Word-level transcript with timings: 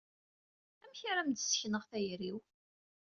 Amek 0.83 1.01
ara 1.09 1.19
am-d-sekneɣ 1.23 1.83
tayri-iw? 1.89 2.37